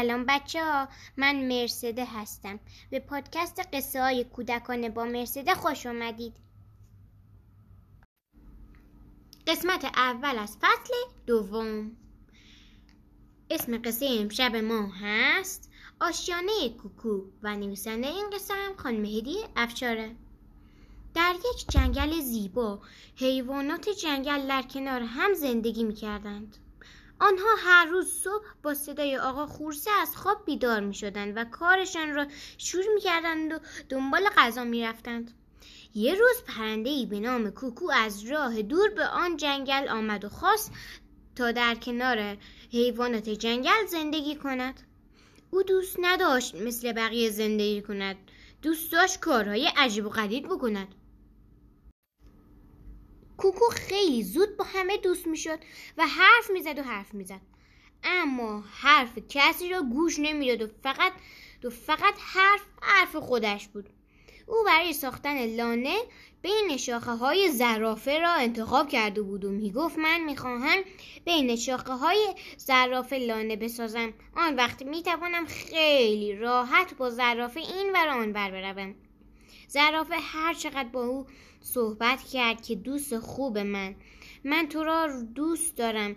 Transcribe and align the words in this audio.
سلام 0.00 0.24
بچه 0.28 0.64
ها 0.64 0.88
من 1.16 1.48
مرسده 1.48 2.04
هستم. 2.04 2.60
به 2.90 3.00
پادکست 3.00 3.60
قصه 3.72 4.02
های 4.02 4.24
کودکانه 4.24 4.88
با 4.88 5.04
مرسده 5.04 5.54
خوش 5.54 5.86
آمدید 5.86 6.36
قسمت 9.46 9.84
اول 9.84 10.38
از 10.38 10.56
فصل 10.56 10.94
دوم. 11.26 11.96
اسم 13.50 13.82
قصه 13.82 14.06
امشب 14.20 14.56
ما 14.56 14.88
هست 15.00 15.70
آشیانه 16.00 16.68
کوکو 16.82 17.22
و 17.42 17.56
نویسنده 17.56 18.06
این 18.06 18.30
قصه 18.30 18.54
هم 18.54 18.76
خانم 18.76 19.04
هدی 19.04 19.36
افشاره. 19.56 20.16
در 21.14 21.34
یک 21.54 21.66
جنگل 21.68 22.20
زیبا 22.20 22.80
حیوانات 23.16 23.88
جنگل 23.88 24.48
در 24.48 24.62
کنار 24.62 25.02
هم 25.02 25.34
زندگی 25.34 25.84
می 25.84 25.94
کردند. 25.94 26.56
آنها 27.20 27.54
هر 27.58 27.84
روز 27.84 28.12
صبح 28.12 28.44
با 28.62 28.74
صدای 28.74 29.16
آقا 29.16 29.46
خورسه 29.46 29.90
از 29.90 30.16
خواب 30.16 30.44
بیدار 30.44 30.80
می 30.80 30.94
شدند 30.94 31.32
و 31.36 31.44
کارشان 31.44 32.14
را 32.14 32.26
شروع 32.58 32.94
می 32.94 33.00
کردند 33.00 33.52
و 33.52 33.58
دنبال 33.88 34.28
غذا 34.36 34.64
می 34.64 34.82
رفتند. 34.82 35.30
یه 35.94 36.14
روز 36.14 36.42
پرنده 36.46 36.90
ای 36.90 37.06
به 37.06 37.20
نام 37.20 37.50
کوکو 37.50 37.90
از 37.90 38.22
راه 38.22 38.62
دور 38.62 38.90
به 38.90 39.06
آن 39.06 39.36
جنگل 39.36 39.88
آمد 39.88 40.24
و 40.24 40.28
خواست 40.28 40.72
تا 41.36 41.52
در 41.52 41.74
کنار 41.74 42.36
حیوانات 42.72 43.28
جنگل 43.28 43.86
زندگی 43.86 44.36
کند. 44.36 44.80
او 45.50 45.62
دوست 45.62 45.96
نداشت 46.00 46.54
مثل 46.54 46.92
بقیه 46.92 47.30
زندگی 47.30 47.82
کند. 47.82 48.16
دوست 48.62 48.92
داشت 48.92 49.20
کارهای 49.20 49.70
عجیب 49.76 50.06
و 50.06 50.08
غریب 50.08 50.44
بکند. 50.44 50.94
کوکو 53.40 53.64
خیلی 53.64 54.22
زود 54.22 54.56
با 54.56 54.64
همه 54.64 54.96
دوست 54.96 55.26
می‌شد 55.26 55.58
و 55.98 56.06
حرف 56.06 56.50
می‌زد 56.50 56.78
و 56.78 56.82
حرف 56.82 57.14
می‌زد. 57.14 57.40
اما 58.04 58.64
حرف 58.80 59.18
کسی 59.28 59.68
را 59.68 59.82
گوش 59.82 60.18
نمی‌داد 60.18 60.62
و 60.62 60.72
فقط 60.82 61.12
و 61.64 61.70
فقط 61.70 62.14
حرف 62.18 62.60
حرف 62.82 63.16
خودش 63.16 63.68
بود. 63.68 63.90
او 64.46 64.56
برای 64.66 64.92
ساختن 64.92 65.46
لانه 65.46 65.96
بین 66.42 66.76
شاخه 66.76 67.10
های 67.10 67.50
زرافه 67.50 68.18
را 68.18 68.32
انتخاب 68.32 68.88
کرده 68.88 69.22
بود 69.22 69.44
و 69.44 69.50
می‌گفت 69.50 69.98
من 69.98 70.20
می‌خواهم 70.20 70.78
بین 71.24 71.56
شاخه 71.56 71.92
های 71.92 72.34
زرافه 72.56 73.18
لانه 73.18 73.56
بسازم. 73.56 74.12
آن 74.36 74.56
وقت 74.56 74.82
می‌توانم 74.82 75.46
خیلی 75.46 76.36
راحت 76.36 76.94
با 76.94 77.10
زرافه 77.10 77.60
این 77.60 77.92
و 77.94 77.96
آن 77.96 78.32
بر 78.32 78.50
بروم. 78.50 78.94
زرافه 79.70 80.14
هر 80.14 80.54
چقدر 80.54 80.88
با 80.88 81.06
او 81.06 81.26
صحبت 81.60 82.22
کرد 82.22 82.62
که 82.62 82.74
دوست 82.74 83.18
خوب 83.18 83.58
من. 83.58 83.94
من 84.44 84.68
تو 84.68 84.84
را 84.84 85.22
دوست 85.22 85.76
دارم 85.76 86.16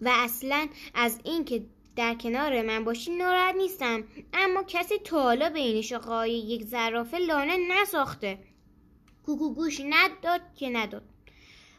و 0.00 0.10
اصلا 0.12 0.68
از 0.94 1.20
اینکه 1.24 1.66
در 1.96 2.14
کنار 2.14 2.62
من 2.62 2.84
باشی 2.84 3.16
ناراحت 3.16 3.54
نیستم. 3.54 4.04
اما 4.32 4.62
کسی 4.62 4.98
تا 4.98 5.22
حالا 5.22 5.50
بین 5.50 5.82
یک 6.26 6.64
زرافه 6.64 7.18
لانه 7.18 7.56
نساخته. 7.56 8.38
کوکو 9.26 9.54
گوش 9.54 9.80
نداد 9.80 10.40
که 10.56 10.70
نداد. 10.70 11.04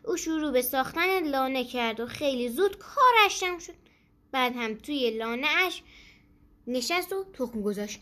او 0.06 0.18
شروع 0.18 0.52
به 0.52 0.62
ساختن 0.62 1.30
لانه 1.30 1.64
کرد 1.64 2.00
و 2.00 2.06
خیلی 2.06 2.50
زود 2.50 2.78
کارش 2.78 3.40
تموم 3.40 3.60
شد. 3.60 3.74
بعد 4.32 4.56
هم 4.56 4.76
توی 4.76 5.18
لانه 5.18 5.48
اش 5.48 5.84
نشست 6.68 7.14
و 7.14 7.26
تخم 7.34 7.62
گذاشت. 7.62 8.00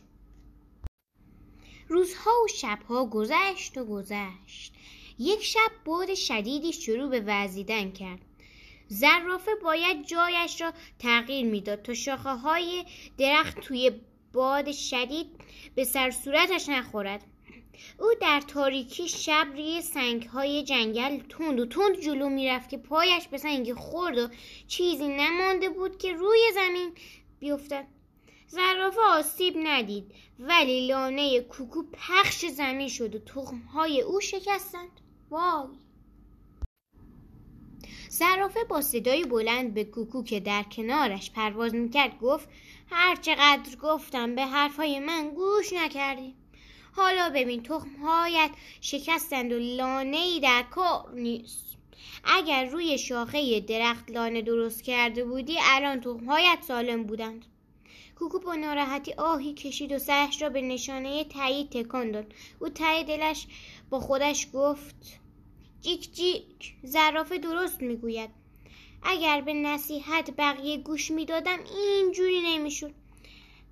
روزها 1.92 2.32
و 2.44 2.48
شبها 2.48 3.06
گذشت 3.06 3.78
و 3.78 3.86
گذشت. 3.86 4.74
یک 5.20 5.44
شب 5.44 5.72
باد 5.86 6.14
شدیدی 6.14 6.74
شروع 6.74 7.10
به 7.10 7.24
وزیدن 7.26 7.92
کرد. 7.92 8.20
زرافه 8.88 9.52
باید 9.64 10.06
جایش 10.06 10.62
را 10.62 10.74
تغییر 11.00 11.46
می‌داد 11.46 11.82
تا 11.82 11.94
شاخه 11.94 12.30
های 12.30 12.86
درخت 13.18 13.60
توی 13.60 13.92
باد 14.34 14.72
شدید 14.72 15.28
به 15.76 15.84
سر 15.84 16.12
صورتش 16.12 16.70
نخورد. 16.70 17.24
او 18.00 18.08
در 18.22 18.42
تاریکی 18.42 19.08
شب 19.08 19.48
روی 19.54 19.82
سنگ 19.82 20.24
های 20.24 20.64
جنگل 20.64 21.20
تند 21.20 21.60
و 21.60 21.66
تند 21.66 22.00
جلو 22.00 22.30
می‌رفت 22.30 22.70
که 22.70 22.78
پایش 22.78 23.28
به 23.28 23.38
سنگ 23.38 23.74
خورد 23.74 24.18
و 24.18 24.28
چیزی 24.68 25.08
نمانده 25.08 25.70
بود 25.70 25.98
که 25.98 26.14
روی 26.14 26.40
زمین 26.54 26.92
بیفتد. 27.40 27.88
زرافه 28.52 29.02
آسیب 29.02 29.54
ندید 29.64 30.12
ولی 30.40 30.88
لانه 30.88 31.42
کوکو 31.42 31.84
پخش 31.94 32.46
زمین 32.46 32.88
شد 32.88 33.16
و 33.16 33.20
تخمهای 33.20 34.02
او 34.02 34.20
شکستند. 34.20 35.02
وای! 35.30 35.68
زرافه 38.10 38.64
با 38.64 38.82
صدای 38.82 39.26
بلند 39.26 39.74
به 39.74 39.84
کوکو 39.84 40.24
که 40.24 40.40
در 40.40 40.64
کنارش 40.64 41.32
پرواز 41.32 41.76
می‌کرد 41.76 42.20
گفت 42.20 42.50
هر 42.90 43.16
چقدر 43.16 43.76
گفتم 43.82 44.36
به 44.36 44.46
حرفهای 44.46 45.00
من 45.00 45.30
گوش 45.30 45.74
نکردی. 45.74 46.36
حالا 46.96 47.30
ببین 47.36 47.64
تخمهایت 47.64 48.52
شکستند 48.82 49.52
و 49.52 49.60
لانه 49.60 50.18
ای 50.18 50.40
در 50.40 50.64
کار 50.72 51.12
نیست. 51.14 51.78
اگر 52.24 52.66
روی 52.66 52.98
شاخه 52.98 53.60
درخت 53.60 54.12
لانه 54.12 54.42
درست 54.42 54.84
کرده 54.84 55.26
بودی 55.26 55.58
الان 55.62 56.02
تخمهایت 56.02 56.60
سالم 56.68 57.04
بودند. 57.04 57.46
کوکو 58.22 58.40
با 58.40 58.56
ناراحتی 58.56 59.14
آهی 59.14 59.54
کشید 59.54 59.92
و 59.92 60.00
سرش 60.00 60.42
را 60.42 60.50
به 60.50 60.62
نشانه 60.62 61.24
تایید 61.24 61.70
تکان 61.70 62.12
داد. 62.12 62.34
او 62.60 62.70
تای 62.70 63.04
دلش 63.04 63.48
با 63.90 64.00
خودش 64.00 64.48
گفت 64.54 64.96
جیک 65.82 66.14
جیک 66.14 66.76
زرافه 66.84 67.38
درست 67.38 67.82
می‌گوید. 67.82 68.30
اگر 69.04 69.42
به 69.42 69.54
نصیحت 69.54 70.32
بقیه 70.38 70.78
گوش 70.78 71.12
می‌دادم 71.12 71.60
اینجوری 71.78 72.42
نمی‌شد. 72.42 72.94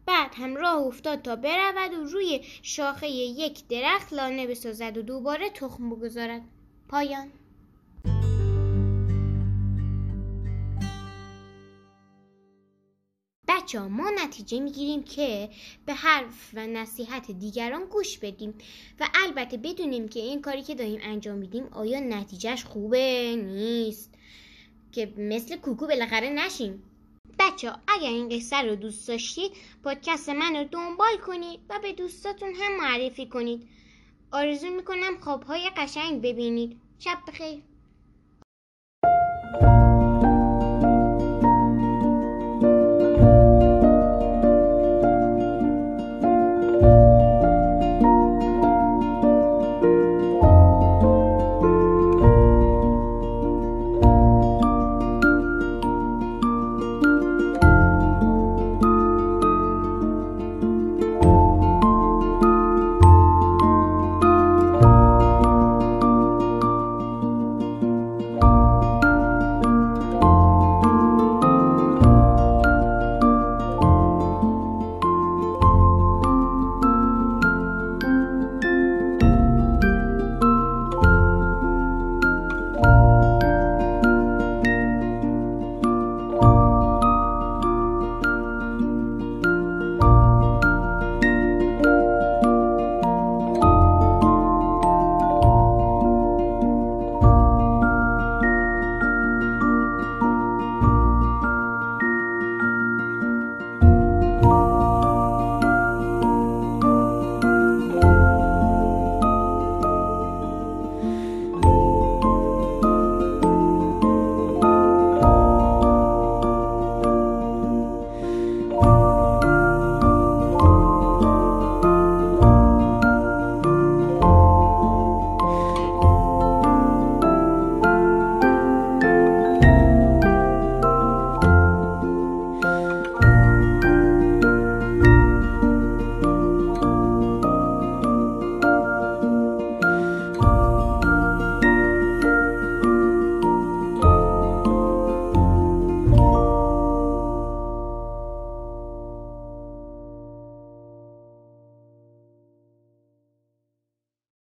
بعد 0.05 0.35
هم 0.35 0.55
راه 0.55 0.77
افتاد 0.77 1.21
تا 1.21 1.35
برود 1.35 1.93
و 1.93 2.03
روی 2.03 2.41
شاخه 2.61 3.09
یک 3.09 3.67
درخت 3.67 4.13
لانه 4.13 4.47
بسازد 4.47 4.97
و 4.97 5.01
دوباره 5.01 5.49
تخم 5.49 5.89
بگذارد. 5.89 6.41
پایان. 6.87 7.31
بچه 13.69 13.79
ما 13.79 14.09
نتیجه 14.09 14.59
می‌گیریم 14.59 15.03
که 15.03 15.49
به 15.85 15.93
حرف 15.93 16.51
و 16.53 16.67
نصیحت 16.67 17.31
دیگران 17.31 17.85
گوش 17.85 18.17
بدیم 18.17 18.53
و 18.99 19.07
البته 19.13 19.57
بدونیم 19.57 20.07
که 20.07 20.19
این 20.19 20.41
کاری 20.41 20.63
که 20.63 20.75
داریم 20.75 20.99
انجام 21.03 21.37
میدیم 21.37 21.63
آیا 21.71 21.99
نتیجهش 21.99 22.63
خوبه 22.63 23.35
نیست؟ 23.35 24.13
که 24.91 25.13
مثل 25.17 25.55
کوکو 25.55 25.87
بالاخره 25.87 26.29
نشیم. 26.29 26.83
بچه 27.39 27.71
اگر 27.87 28.09
این 28.09 28.29
قصه 28.29 28.61
رو 28.61 28.75
دوست 28.75 29.07
داشتید 29.07 29.51
پادکست 29.83 30.29
من 30.29 30.55
رو 30.55 30.63
دنبال 30.63 31.17
کنید 31.27 31.59
و 31.69 31.79
به 31.81 31.93
دوستاتون 31.93 32.53
هم 32.55 32.77
معرفی 32.77 33.25
کنید 33.25 33.67
آرزو 34.31 34.69
می‌کنم 34.69 35.17
خوابهای 35.21 35.69
قشنگ 35.77 36.21
ببینید. 36.21 36.77
شب 36.99 37.17
بخیر. 37.27 37.61